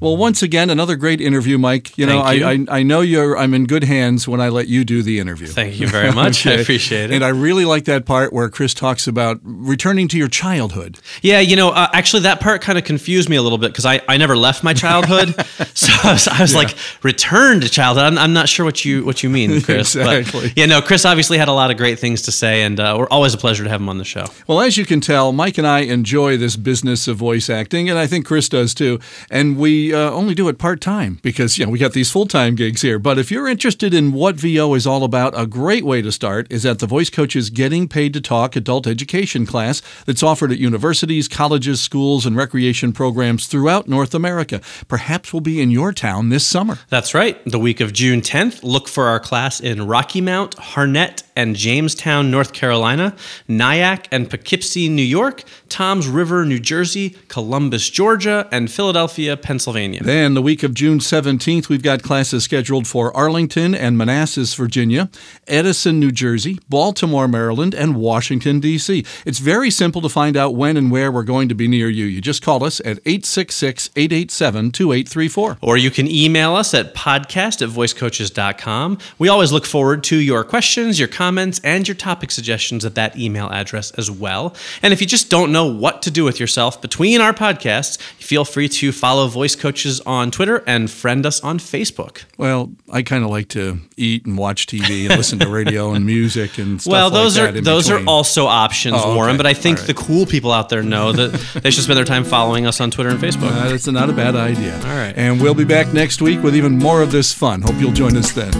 Well, 0.00 0.16
once 0.16 0.42
again, 0.42 0.70
another 0.70 0.96
great 0.96 1.20
interview, 1.20 1.56
Mike. 1.56 1.96
You 1.96 2.06
know, 2.06 2.30
you. 2.30 2.44
I, 2.44 2.50
I 2.52 2.66
I 2.80 2.82
know 2.82 3.00
you're. 3.00 3.36
I'm 3.38 3.54
in 3.54 3.64
good 3.64 3.84
hands 3.84 4.26
when 4.28 4.40
I 4.40 4.48
let 4.48 4.68
you 4.68 4.84
do 4.84 5.02
the 5.02 5.18
interview. 5.18 5.46
Thank 5.46 5.80
you 5.80 5.86
very 5.86 6.12
much. 6.22 6.46
I 6.46 6.52
appreciate 6.52 7.10
it. 7.10 7.14
And 7.14 7.24
I 7.24 7.28
really 7.28 7.64
like 7.64 7.84
that 7.84 8.04
part 8.04 8.32
where 8.32 8.48
Chris 8.48 8.74
talks 8.74 9.06
about 9.06 9.40
returning 9.42 10.08
to 10.08 10.18
your 10.18 10.28
childhood. 10.28 10.98
Yeah, 11.22 11.40
you 11.40 11.56
know, 11.56 11.70
uh, 11.70 11.88
actually, 11.92 12.22
that 12.22 12.40
part 12.40 12.60
kind 12.60 12.76
of 12.76 12.84
confused 12.84 13.28
me 13.28 13.36
a 13.36 13.42
little 13.42 13.58
bit 13.58 13.68
because 13.72 13.86
I, 13.86 14.00
I 14.08 14.16
never 14.16 14.36
left 14.36 14.64
my 14.64 14.74
childhood, 14.74 15.34
so 15.74 15.92
I 16.08 16.12
was, 16.12 16.28
I 16.28 16.40
was 16.40 16.54
like, 16.54 16.74
return 17.02 17.60
to 17.60 17.68
childhood. 17.68 18.04
I'm, 18.04 18.18
I'm 18.18 18.32
not 18.32 18.48
sure 18.48 18.64
what 18.64 18.84
you 18.84 19.04
what 19.04 19.22
you 19.22 19.30
mean, 19.30 19.60
Chris. 19.62 19.94
Exactly. 19.94 20.48
But, 20.48 20.58
yeah, 20.58 20.66
no, 20.66 20.82
Chris 20.82 21.04
obviously 21.04 21.38
had 21.38 21.48
a 21.48 21.52
lot 21.52 21.70
of 21.70 21.76
great 21.76 21.98
things 21.98 22.22
to 22.22 22.32
say, 22.32 22.62
and 22.62 22.80
uh, 22.80 22.96
we're 22.98 23.08
always 23.08 23.32
a 23.32 23.38
pleasure 23.38 23.64
to 23.64 23.70
have 23.70 23.80
him 23.80 23.88
on 23.88 23.98
the 23.98 24.04
show. 24.04 24.26
Well, 24.46 24.60
as 24.60 24.76
you 24.76 24.84
can 24.84 25.00
tell, 25.00 25.32
Mike 25.32 25.56
and 25.58 25.66
I 25.66 25.80
enjoy 25.80 26.36
this 26.36 26.56
business 26.56 27.08
of 27.08 27.16
voice 27.16 27.48
acting, 27.48 27.88
and 27.88 27.98
I 27.98 28.06
think 28.06 28.26
Chris 28.26 28.48
does 28.48 28.74
too. 28.74 28.98
And 29.30 29.56
we 29.56 29.83
uh, 29.92 30.10
only 30.10 30.34
do 30.34 30.48
it 30.48 30.58
part 30.58 30.80
time 30.80 31.18
because 31.22 31.58
you 31.58 31.66
know 31.66 31.72
we 31.72 31.78
got 31.78 31.92
these 31.92 32.10
full 32.10 32.26
time 32.26 32.54
gigs 32.54 32.82
here. 32.82 32.98
But 32.98 33.18
if 33.18 33.30
you're 33.30 33.48
interested 33.48 33.92
in 33.92 34.12
what 34.12 34.36
VO 34.36 34.74
is 34.74 34.86
all 34.86 35.04
about, 35.04 35.38
a 35.38 35.46
great 35.46 35.84
way 35.84 36.00
to 36.02 36.12
start 36.12 36.46
is 36.50 36.64
at 36.64 36.78
the 36.78 36.86
Voice 36.86 37.10
Coaches 37.10 37.50
Getting 37.50 37.88
Paid 37.88 38.12
to 38.14 38.20
Talk 38.20 38.56
adult 38.56 38.86
education 38.86 39.46
class 39.46 39.82
that's 40.06 40.22
offered 40.22 40.52
at 40.52 40.58
universities, 40.58 41.28
colleges, 41.28 41.80
schools, 41.80 42.24
and 42.24 42.36
recreation 42.36 42.92
programs 42.92 43.46
throughout 43.46 43.88
North 43.88 44.14
America. 44.14 44.60
Perhaps 44.88 45.32
we'll 45.32 45.40
be 45.40 45.60
in 45.60 45.70
your 45.70 45.92
town 45.92 46.28
this 46.28 46.46
summer. 46.46 46.78
That's 46.88 47.14
right. 47.14 47.42
The 47.44 47.58
week 47.58 47.80
of 47.80 47.92
June 47.92 48.20
10th, 48.20 48.62
look 48.62 48.88
for 48.88 49.06
our 49.06 49.20
class 49.20 49.60
in 49.60 49.86
Rocky 49.86 50.20
Mount, 50.20 50.56
Harnett, 50.56 51.22
and 51.36 51.56
Jamestown, 51.56 52.30
North 52.30 52.52
Carolina, 52.52 53.16
Nyack 53.48 54.06
and 54.12 54.30
Poughkeepsie, 54.30 54.88
New 54.88 55.02
York, 55.02 55.42
Toms 55.68 56.06
River, 56.08 56.44
New 56.44 56.60
Jersey, 56.60 57.16
Columbus, 57.28 57.90
Georgia, 57.90 58.48
and 58.52 58.70
Philadelphia, 58.70 59.36
Pennsylvania. 59.36 59.73
Then 60.04 60.34
the 60.34 60.42
week 60.42 60.62
of 60.62 60.72
June 60.72 60.98
17th, 60.98 61.68
we've 61.68 61.82
got 61.82 62.02
classes 62.02 62.44
scheduled 62.44 62.86
for 62.86 63.14
Arlington 63.16 63.74
and 63.74 63.98
Manassas, 63.98 64.54
Virginia, 64.54 65.10
Edison, 65.48 65.98
New 65.98 66.12
Jersey, 66.12 66.60
Baltimore, 66.68 67.26
Maryland, 67.26 67.74
and 67.74 67.96
Washington, 67.96 68.60
D.C. 68.60 69.04
It's 69.26 69.40
very 69.40 69.70
simple 69.70 70.00
to 70.02 70.08
find 70.08 70.36
out 70.36 70.54
when 70.54 70.76
and 70.76 70.90
where 70.90 71.10
we're 71.10 71.24
going 71.24 71.48
to 71.48 71.54
be 71.54 71.66
near 71.66 71.88
you. 71.88 72.04
You 72.04 72.20
just 72.20 72.42
call 72.42 72.62
us 72.62 72.78
at 72.80 72.98
866 73.04 73.90
887 73.96 74.70
2834. 74.70 75.58
Or 75.60 75.76
you 75.76 75.90
can 75.90 76.06
email 76.08 76.54
us 76.54 76.72
at 76.74 76.94
podcast 76.94 77.60
at 77.62 77.68
voicecoaches.com. 77.68 78.98
We 79.18 79.28
always 79.28 79.50
look 79.50 79.66
forward 79.66 80.04
to 80.04 80.16
your 80.16 80.44
questions, 80.44 80.98
your 80.98 81.08
comments, 81.08 81.60
and 81.64 81.86
your 81.88 81.96
topic 81.96 82.30
suggestions 82.30 82.84
at 82.84 82.94
that 82.94 83.18
email 83.18 83.48
address 83.50 83.90
as 83.92 84.10
well. 84.10 84.54
And 84.82 84.92
if 84.92 85.00
you 85.00 85.06
just 85.06 85.30
don't 85.30 85.50
know 85.50 85.66
what 85.66 86.02
to 86.02 86.10
do 86.10 86.24
with 86.24 86.38
yourself 86.38 86.80
between 86.80 87.20
our 87.20 87.32
podcasts, 87.32 87.98
feel 88.00 88.44
free 88.44 88.68
to 88.68 88.92
follow 88.92 89.26
Voice 89.26 89.56
Coaches 89.64 90.02
on 90.02 90.30
Twitter 90.30 90.62
and 90.66 90.90
friend 90.90 91.24
us 91.24 91.40
on 91.42 91.58
Facebook. 91.58 92.24
Well, 92.36 92.70
I 92.92 93.00
kind 93.00 93.24
of 93.24 93.30
like 93.30 93.48
to 93.48 93.78
eat 93.96 94.26
and 94.26 94.36
watch 94.36 94.66
TV 94.66 95.06
and 95.08 95.16
listen 95.16 95.38
to 95.38 95.48
radio 95.48 95.94
and 95.94 96.04
music 96.04 96.58
and 96.58 96.82
stuff 96.82 96.92
well, 96.92 97.08
like 97.08 97.14
those 97.14 97.34
that 97.36 97.54
are 97.54 97.56
in 97.56 97.64
those 97.64 97.88
are 97.88 97.94
between. 97.94 98.08
also 98.08 98.44
options, 98.44 98.96
Oh, 98.98 99.04
okay. 99.08 99.14
Warren. 99.14 99.38
But 99.38 99.46
I 99.46 99.54
think 99.54 99.78
All 99.80 99.86
the 99.86 99.94
cool 99.94 100.26
people 100.26 100.52
out 100.52 100.68
there 100.68 100.82
know 100.82 101.12
that 101.12 101.32
they 101.62 101.70
should 101.70 101.82
spend 101.84 101.96
their 101.96 102.04
time 102.04 102.24
following 102.24 102.66
us 102.66 102.78
on 102.82 102.90
Twitter 102.90 103.08
and 103.08 103.18
Facebook. 103.18 103.52
Uh, 103.52 103.70
that's 103.70 103.86
not 103.86 104.10
a 104.10 104.12
bad 104.12 104.36
idea. 104.36 104.74
All 104.76 104.96
right. 104.96 105.14
And 105.16 105.40
we'll 105.40 105.54
be 105.54 105.64
back 105.64 105.94
next 105.94 106.20
week 106.20 106.42
with 106.42 106.54
even 106.54 106.78
more 106.78 107.00
of 107.00 107.10
this 107.10 107.32
fun. 107.32 107.62
Hope 107.62 107.76
you'll 107.80 107.92
join 107.92 108.18
us 108.18 108.32
then. 108.32 108.52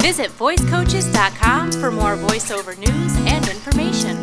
Visit 0.00 0.30
voicecoaches.com 0.30 1.70
for 1.70 1.92
more 1.92 2.16
voiceover 2.16 2.76
news 2.76 3.16
and 3.28 3.48
information. 3.48 4.16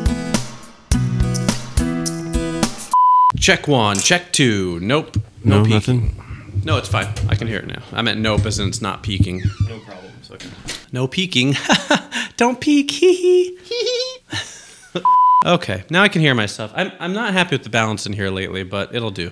check 3.39 3.69
one, 3.69 3.97
check 3.97 4.33
two. 4.33 4.81
Nope. 4.81 5.15
No, 5.43 5.57
No, 5.59 5.63
peeking. 5.63 5.73
nothing. 5.75 6.61
No, 6.63 6.77
it's 6.77 6.87
fine. 6.87 7.07
I 7.29 7.35
can 7.35 7.47
hear 7.47 7.59
it 7.59 7.67
now. 7.67 7.81
I 7.91 8.01
meant 8.01 8.19
nope 8.19 8.45
as 8.45 8.59
in 8.59 8.67
it's 8.69 8.81
not 8.81 9.03
peaking. 9.03 9.41
No 9.67 9.79
problems. 9.79 10.31
Okay. 10.31 10.49
No 10.91 11.07
peeking. 11.07 11.55
Don't 12.37 12.59
peek. 12.61 12.91
Hee 12.91 13.57
hee. 13.57 14.19
okay. 15.45 15.83
Now 15.89 16.03
I 16.03 16.07
can 16.07 16.21
hear 16.21 16.33
myself. 16.35 16.71
I'm, 16.75 16.91
I'm 16.99 17.13
not 17.13 17.33
happy 17.33 17.55
with 17.55 17.63
the 17.63 17.69
balance 17.69 18.05
in 18.05 18.13
here 18.13 18.29
lately, 18.29 18.63
but 18.63 18.93
it'll 18.95 19.11
do. 19.11 19.31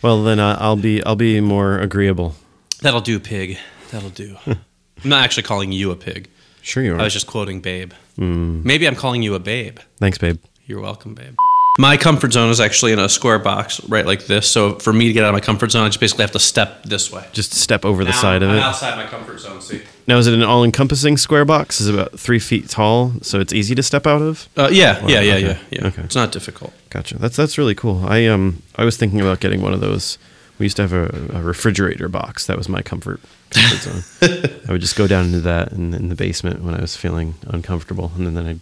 Well, 0.00 0.22
then 0.24 0.40
uh, 0.40 0.56
I'll 0.58 0.76
be 0.76 1.02
I'll 1.04 1.16
be 1.16 1.40
more 1.40 1.78
agreeable. 1.78 2.34
That'll 2.80 3.00
do, 3.00 3.20
pig. 3.20 3.58
That'll 3.90 4.10
do. 4.10 4.36
I'm 4.46 4.58
not 5.04 5.24
actually 5.24 5.44
calling 5.44 5.70
you 5.72 5.90
a 5.92 5.96
pig. 5.96 6.28
Sure 6.62 6.82
you 6.82 6.94
are. 6.94 7.00
I 7.00 7.04
was 7.04 7.12
just 7.12 7.26
quoting 7.26 7.60
Babe. 7.60 7.92
Maybe 8.16 8.86
I'm 8.86 8.96
calling 8.96 9.22
you 9.22 9.34
a 9.34 9.38
babe. 9.40 9.78
Thanks, 9.98 10.18
babe. 10.18 10.38
You're 10.66 10.80
welcome, 10.80 11.14
babe. 11.14 11.34
My 11.78 11.96
comfort 11.96 12.34
zone 12.34 12.50
is 12.50 12.60
actually 12.60 12.92
in 12.92 12.98
a 12.98 13.08
square 13.08 13.38
box, 13.38 13.82
right 13.88 14.04
like 14.04 14.26
this. 14.26 14.46
So 14.50 14.74
for 14.74 14.92
me 14.92 15.06
to 15.06 15.12
get 15.14 15.24
out 15.24 15.28
of 15.30 15.34
my 15.34 15.40
comfort 15.40 15.70
zone, 15.70 15.84
I 15.84 15.88
just 15.88 16.00
basically 16.00 16.24
have 16.24 16.32
to 16.32 16.38
step 16.38 16.82
this 16.82 17.10
way. 17.10 17.24
Just 17.32 17.54
step 17.54 17.86
over 17.86 18.04
the 18.04 18.10
Now 18.10 18.20
side 18.20 18.42
of 18.42 18.50
I'm 18.50 18.56
it. 18.56 18.60
outside 18.60 18.96
my 18.96 19.06
comfort 19.06 19.38
zone. 19.38 19.62
See? 19.62 19.80
Now, 20.06 20.18
is 20.18 20.26
it 20.26 20.34
an 20.34 20.42
all-encompassing 20.42 21.16
square 21.16 21.46
box? 21.46 21.80
Is 21.80 21.88
it 21.88 21.94
about 21.94 22.18
three 22.20 22.38
feet 22.40 22.68
tall, 22.68 23.12
so 23.22 23.40
it's 23.40 23.54
easy 23.54 23.74
to 23.74 23.82
step 23.82 24.06
out 24.06 24.20
of? 24.20 24.48
Uh, 24.54 24.68
yeah, 24.70 25.00
yeah, 25.06 25.20
yeah, 25.20 25.32
okay. 25.34 25.40
yeah, 25.46 25.58
yeah. 25.70 25.86
Okay. 25.86 26.02
It's 26.02 26.14
not 26.14 26.30
difficult. 26.30 26.74
Gotcha. 26.90 27.16
That's 27.18 27.36
that's 27.36 27.56
really 27.56 27.74
cool. 27.74 28.04
I 28.04 28.26
um 28.26 28.62
I 28.76 28.84
was 28.84 28.98
thinking 28.98 29.20
about 29.22 29.40
getting 29.40 29.62
one 29.62 29.72
of 29.72 29.80
those. 29.80 30.18
We 30.58 30.66
used 30.66 30.76
to 30.76 30.82
have 30.82 30.92
a, 30.92 31.38
a 31.38 31.42
refrigerator 31.42 32.08
box. 32.08 32.46
That 32.46 32.58
was 32.58 32.68
my 32.68 32.82
comfort, 32.82 33.20
comfort 33.50 33.78
zone. 34.20 34.60
I 34.68 34.72
would 34.72 34.82
just 34.82 34.96
go 34.96 35.06
down 35.06 35.24
into 35.26 35.40
that 35.40 35.72
in, 35.72 35.94
in 35.94 36.10
the 36.10 36.14
basement 36.14 36.62
when 36.62 36.74
I 36.74 36.80
was 36.82 36.96
feeling 36.96 37.34
uncomfortable, 37.46 38.12
and 38.16 38.26
then, 38.26 38.34
then 38.34 38.46
I'd 38.46 38.60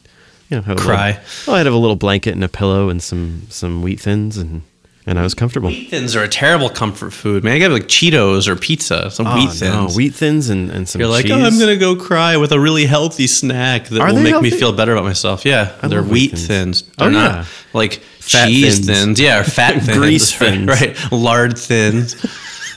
you 0.50 0.61
know 0.61 0.75
Cry. 0.76 1.09
Little, 1.11 1.23
well, 1.47 1.57
I'd 1.57 1.66
have 1.66 1.75
a 1.75 1.78
little 1.78 1.97
blanket 1.97 2.35
and 2.35 2.45
a 2.45 2.49
pillow 2.49 2.88
and 2.88 3.02
some 3.02 3.47
some 3.49 3.83
wheat 3.83 4.00
thins, 4.00 4.37
and 4.37 4.62
and 5.07 5.19
I 5.19 5.23
was 5.23 5.33
comfortable. 5.35 5.71
Wheat 5.71 5.88
thins 5.90 6.14
are 6.14 6.23
a 6.23 6.28
terrible 6.28 6.69
comfort 6.69 7.12
food, 7.12 7.42
man. 7.42 7.54
I 7.54 7.59
get 7.59 7.71
like 7.71 7.85
Cheetos 7.88 8.47
or 8.49 8.54
pizza, 8.57 9.11
some 9.11 9.26
Oh, 9.26 9.35
wheat 9.35 9.47
no, 9.47 9.50
thins. 9.87 9.97
wheat 9.97 10.14
thins 10.14 10.50
and, 10.50 10.71
and 10.71 10.87
some 10.88 11.00
You're 11.00 11.09
like, 11.11 11.25
cheese. 11.25 11.33
oh, 11.33 11.40
I'm 11.40 11.59
gonna 11.59 11.76
go 11.78 11.97
cry 11.97 12.37
with 12.37 12.52
a 12.52 12.61
really 12.61 12.85
healthy 12.85 13.26
snack 13.26 13.87
that 13.88 14.00
Are 14.00 14.12
will 14.12 14.21
make 14.21 14.40
me 14.42 14.50
feel 14.50 14.73
better 14.73 14.92
about 14.92 15.04
myself. 15.04 15.45
Yeah, 15.47 15.73
I 15.83 15.88
they're 15.88 16.02
wheat 16.02 16.33
thins. 16.33 16.47
thins. 16.47 16.85
Oh, 16.99 17.04
they're 17.04 17.09
Oh, 17.09 17.12
not 17.12 17.35
yeah. 17.35 17.45
like 17.73 17.95
Fat 18.21 18.47
cheese 18.49 18.75
thins. 18.76 18.87
thins. 18.87 19.21
Yeah, 19.21 19.40
or 19.40 19.45
fat 19.45 19.83
thins. 19.83 19.97
Grease 19.99 20.33
right, 20.40 20.50
thins. 20.50 20.69
Right, 20.69 21.12
lard 21.12 21.59
thins. 21.59 22.14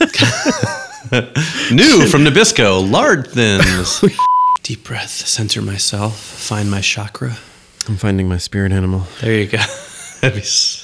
New 1.70 2.06
from 2.08 2.24
Nabisco, 2.24 2.90
lard 2.90 3.26
thins. 3.28 4.02
Deep 4.62 4.82
breath, 4.84 5.10
center 5.10 5.60
myself, 5.62 6.18
find 6.18 6.70
my 6.70 6.80
chakra. 6.80 7.36
I'm 7.88 7.96
finding 7.96 8.28
my 8.28 8.38
spirit 8.38 8.72
animal. 8.72 9.04
There 9.20 9.40
you 9.40 9.46
go. 9.46 9.58
Be, 10.22 10.40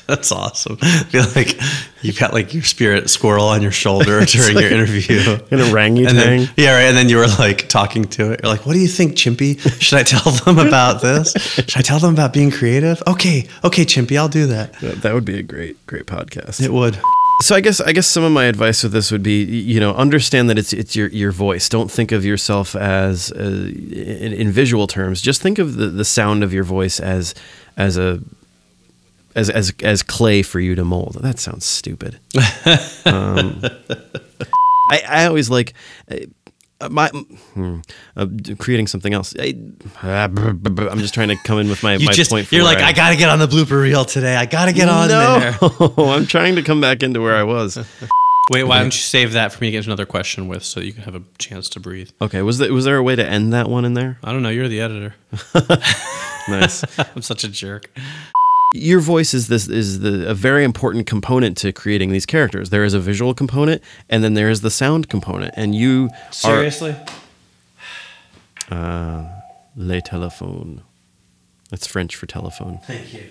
that's 0.07 0.33
awesome. 0.33 0.77
I 0.83 1.05
feel 1.05 1.25
like 1.35 1.59
you've 2.03 2.19
got 2.19 2.35
like 2.35 2.53
your 2.53 2.63
spirit 2.63 3.09
squirrel 3.09 3.47
on 3.47 3.63
your 3.63 3.71
shoulder 3.71 4.23
during 4.27 4.59
your 4.59 4.71
interview. 4.71 5.39
An 5.51 5.63
orangutan. 5.63 6.09
And 6.11 6.19
then, 6.19 6.51
yeah, 6.59 6.75
right. 6.75 6.83
And 6.83 6.97
then 6.97 7.09
you 7.09 7.17
were 7.17 7.27
like 7.39 7.67
talking 7.71 8.05
to 8.05 8.33
it. 8.33 8.41
You're 8.43 8.53
like, 8.53 8.67
"What 8.67 8.75
do 8.75 8.81
you 8.81 8.89
think, 8.89 9.15
Chimpy? 9.15 9.59
Should 9.81 9.99
I 9.99 10.03
tell 10.03 10.31
them 10.31 10.59
about 10.59 11.01
this? 11.01 11.33
Should 11.33 11.79
I 11.79 11.81
tell 11.81 11.99
them 11.99 12.13
about 12.13 12.35
being 12.35 12.51
creative? 12.51 13.03
Okay, 13.07 13.49
okay, 13.65 13.87
Chimpy, 13.87 14.19
I'll 14.19 14.29
do 14.29 14.47
that. 14.49 14.75
That, 14.81 15.01
that 15.03 15.15
would 15.15 15.25
be 15.25 15.39
a 15.39 15.43
great 15.43 15.87
great 15.87 16.05
podcast. 16.05 16.61
It 16.63 16.71
would. 16.71 17.01
So 17.43 17.57
I 17.57 17.61
guess 17.61 17.81
I 17.81 17.93
guess 17.93 18.07
some 18.07 18.23
of 18.23 18.33
my 18.33 18.45
advice 18.45 18.83
with 18.83 18.93
this 18.93 19.11
would 19.11 19.23
be 19.23 19.43
you 19.45 19.81
know 19.81 19.95
understand 19.95 20.51
that 20.51 20.59
it's 20.59 20.73
it's 20.73 20.95
your 20.95 21.09
your 21.09 21.33
voice. 21.33 21.69
Don't 21.69 21.91
think 21.91 22.13
of 22.13 22.25
yourself 22.25 22.77
as 22.77 23.33
uh, 23.33 23.39
in, 23.39 24.33
in 24.33 24.51
visual 24.51 24.87
terms. 24.87 25.23
Just 25.23 25.41
think 25.41 25.59
of 25.59 25.77
the, 25.77 25.87
the 25.87 26.05
sound 26.05 26.45
of 26.45 26.53
your 26.53 26.65
voice 26.65 27.01
as 27.01 27.35
as 27.77 27.97
a 27.97 28.21
as 29.35 29.49
as 29.49 29.73
as 29.83 30.03
clay 30.03 30.43
for 30.43 30.61
you 30.61 30.75
to 30.75 30.85
mold. 30.85 31.17
That 31.23 31.39
sounds 31.39 31.65
stupid. 31.65 32.21
um, 33.07 33.63
I 34.91 35.03
I 35.09 35.25
always 35.27 35.49
like. 35.49 35.73
Uh, 36.81 36.89
my 36.89 37.09
hmm, 37.09 37.81
uh, 38.17 38.27
creating 38.59 38.87
something 38.87 39.13
else. 39.13 39.35
I, 39.39 39.55
am 40.03 40.99
just 40.99 41.15
trying 41.15 41.29
to 41.29 41.37
come 41.37 41.59
in 41.59 41.69
with 41.69 41.83
my, 41.83 41.97
you 41.97 42.07
my 42.07 42.13
just, 42.13 42.31
point. 42.31 42.51
You're 42.51 42.65
like, 42.65 42.79
I 42.79 42.93
gotta 42.93 43.17
get 43.17 43.29
on 43.29 43.39
the 43.39 43.47
blooper 43.47 43.81
reel 43.81 44.05
today. 44.05 44.37
I 44.37 44.47
gotta 44.47 44.73
get 44.73 44.89
on 44.89 45.09
there. 45.09 45.59
no, 45.61 45.95
I'm 46.13 46.27
trying 46.27 46.57
to 46.57 46.63
come 46.63 46.81
back 46.81 47.03
into 47.03 47.21
where 47.21 47.37
I 47.37 47.43
was. 47.43 47.77
Wait, 48.51 48.65
why 48.65 48.79
don't 48.79 48.87
you 48.87 49.01
save 49.01 49.33
that 49.35 49.53
for 49.53 49.63
me 49.63 49.69
to 49.69 49.73
get 49.73 49.87
another 49.87 50.07
question 50.07 50.49
with, 50.49 50.65
so 50.65 50.81
you 50.81 50.93
can 50.93 51.05
have 51.05 51.15
a 51.15 51.23
chance 51.39 51.69
to 51.69 51.81
breathe? 51.81 52.11
Okay, 52.21 52.43
was 52.43 52.59
there 52.59 52.73
was 52.73 52.85
there 52.85 52.97
a 52.97 53.03
way 53.03 53.15
to 53.15 53.25
end 53.25 53.53
that 53.53 53.69
one 53.69 53.85
in 53.85 53.95
there? 53.95 54.19
I 54.25 54.33
don't 54.33 54.43
know. 54.43 54.49
You're 54.49 54.69
the 54.69 54.81
editor. 54.81 55.15
Nice. 56.49 56.85
I'm 56.99 57.23
such 57.23 57.45
a 57.45 57.49
jerk. 57.49 57.91
Your 58.73 59.01
voice 59.01 59.35
is 59.35 59.49
this 59.49 59.69
is 59.69 60.01
the 60.01 60.29
a 60.31 60.35
very 60.35 60.63
important 60.65 61.07
component 61.07 61.57
to 61.59 61.73
creating 61.73 62.11
these 62.11 62.27
characters. 62.27 62.71
There 62.71 62.85
is 62.85 62.95
a 62.95 63.01
visual 63.01 63.35
component, 63.35 63.83
and 64.09 64.23
then 64.23 64.35
there 64.35 64.49
is 64.49 64.61
the 64.61 64.71
sound 64.71 65.09
component. 65.09 65.55
And 65.57 65.75
you 65.75 66.11
Seriously? 66.31 66.95
are 68.71 69.43
le 69.77 70.01
téléphone. 70.01 70.83
That's 71.71 71.87
French 71.87 72.15
for 72.17 72.27
telephone. 72.27 72.79
Thank 72.87 73.13
you. 73.13 73.23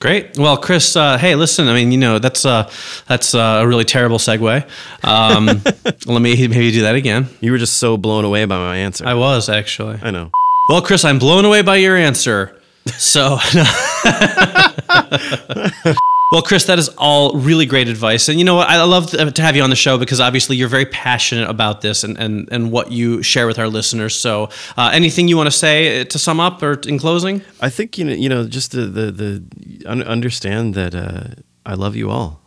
Great. 0.00 0.36
Well, 0.38 0.58
Chris, 0.58 0.94
uh, 0.94 1.16
hey, 1.16 1.34
listen. 1.34 1.68
I 1.68 1.74
mean, 1.74 1.90
you 1.90 1.98
know, 1.98 2.18
that's 2.18 2.44
uh, 2.44 2.70
that's 3.06 3.34
uh, 3.34 3.60
a 3.62 3.66
really 3.66 3.84
terrible 3.84 4.18
segue. 4.18 4.66
Um, 5.02 5.46
let 6.06 6.22
me 6.22 6.48
maybe 6.48 6.70
do 6.70 6.82
that 6.82 6.94
again. 6.94 7.28
You 7.40 7.52
were 7.52 7.58
just 7.58 7.78
so 7.78 7.96
blown 7.96 8.24
away 8.24 8.44
by 8.44 8.58
my 8.58 8.76
answer. 8.76 9.06
I 9.06 9.14
was 9.14 9.48
actually. 9.48 9.98
I 10.02 10.10
know. 10.10 10.30
Well, 10.68 10.82
Chris, 10.82 11.04
I'm 11.04 11.18
blown 11.18 11.44
away 11.44 11.62
by 11.62 11.76
your 11.76 11.96
answer. 11.96 12.60
So, 12.86 13.38
well, 16.32 16.42
Chris, 16.42 16.64
that 16.64 16.78
is 16.78 16.88
all 16.98 17.38
really 17.38 17.66
great 17.66 17.88
advice. 17.88 18.28
And 18.28 18.38
you 18.38 18.44
know 18.44 18.56
what? 18.56 18.68
I 18.68 18.82
love 18.82 19.10
to 19.10 19.42
have 19.42 19.56
you 19.56 19.62
on 19.62 19.70
the 19.70 19.76
show 19.76 19.98
because 19.98 20.20
obviously 20.20 20.56
you're 20.56 20.68
very 20.68 20.86
passionate 20.86 21.48
about 21.48 21.80
this 21.80 22.04
and, 22.04 22.18
and, 22.18 22.48
and 22.50 22.72
what 22.72 22.92
you 22.92 23.22
share 23.22 23.46
with 23.46 23.58
our 23.58 23.68
listeners. 23.68 24.14
So, 24.14 24.50
uh, 24.76 24.90
anything 24.92 25.28
you 25.28 25.36
want 25.36 25.48
to 25.48 25.56
say 25.56 26.04
to 26.04 26.18
sum 26.18 26.40
up 26.40 26.62
or 26.62 26.74
in 26.86 26.98
closing? 26.98 27.42
I 27.60 27.70
think 27.70 27.98
you 27.98 28.04
know 28.04 28.12
you 28.12 28.28
know 28.28 28.46
just 28.46 28.72
the 28.72 28.86
the, 28.86 29.10
the 29.12 29.88
understand 29.88 30.74
that 30.74 30.94
uh, 30.94 31.40
I 31.64 31.74
love 31.74 31.96
you 31.96 32.10
all. 32.10 32.40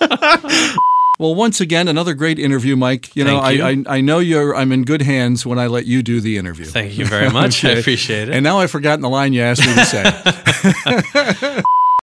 Well, 1.18 1.34
once 1.34 1.60
again, 1.60 1.88
another 1.88 2.14
great 2.14 2.38
interview, 2.38 2.76
Mike. 2.76 3.14
You 3.16 3.24
know, 3.24 3.40
Thank 3.40 3.60
I, 3.60 3.70
you. 3.70 3.84
I 3.88 3.96
I 3.96 4.00
know 4.00 4.20
you're. 4.20 4.54
I'm 4.54 4.70
in 4.70 4.84
good 4.84 5.02
hands 5.02 5.44
when 5.44 5.58
I 5.58 5.66
let 5.66 5.84
you 5.84 6.02
do 6.02 6.20
the 6.20 6.38
interview. 6.38 6.64
Thank 6.64 6.96
you 6.96 7.06
very 7.06 7.28
much. 7.28 7.64
I 7.64 7.70
appreciate 7.70 8.28
it. 8.28 8.34
And 8.34 8.44
now 8.44 8.60
I've 8.60 8.70
forgotten 8.70 9.00
the 9.02 9.08
line 9.08 9.32
you 9.32 9.42
asked 9.42 9.66
me 9.66 9.74
to 9.74 9.84
say. 9.84 11.62